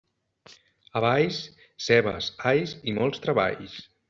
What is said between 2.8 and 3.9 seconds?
i molts treballs.